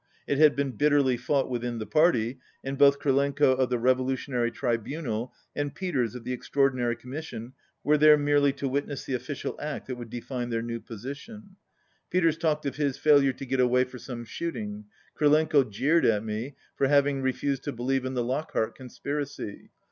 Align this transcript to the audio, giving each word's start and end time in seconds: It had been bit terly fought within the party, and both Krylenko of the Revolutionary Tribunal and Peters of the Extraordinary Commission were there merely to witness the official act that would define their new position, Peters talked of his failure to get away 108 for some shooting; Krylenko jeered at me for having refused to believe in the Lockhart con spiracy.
It 0.25 0.39
had 0.39 0.55
been 0.55 0.71
bit 0.71 0.91
terly 0.91 1.15
fought 1.19 1.47
within 1.47 1.77
the 1.77 1.85
party, 1.85 2.39
and 2.63 2.75
both 2.75 2.97
Krylenko 2.97 3.55
of 3.55 3.69
the 3.69 3.77
Revolutionary 3.77 4.49
Tribunal 4.49 5.31
and 5.55 5.75
Peters 5.75 6.15
of 6.15 6.23
the 6.23 6.33
Extraordinary 6.33 6.95
Commission 6.95 7.53
were 7.83 7.99
there 7.99 8.17
merely 8.17 8.51
to 8.53 8.67
witness 8.67 9.05
the 9.05 9.13
official 9.13 9.55
act 9.61 9.85
that 9.85 9.97
would 9.97 10.09
define 10.09 10.49
their 10.49 10.63
new 10.63 10.79
position, 10.79 11.55
Peters 12.09 12.39
talked 12.39 12.65
of 12.65 12.77
his 12.77 12.97
failure 12.97 13.33
to 13.33 13.45
get 13.45 13.59
away 13.59 13.81
108 13.83 13.91
for 13.91 13.99
some 13.99 14.25
shooting; 14.25 14.85
Krylenko 15.15 15.69
jeered 15.69 16.05
at 16.05 16.23
me 16.23 16.55
for 16.75 16.87
having 16.87 17.21
refused 17.21 17.61
to 17.65 17.71
believe 17.71 18.03
in 18.03 18.15
the 18.15 18.23
Lockhart 18.23 18.75
con 18.75 18.87
spiracy. 18.87 19.69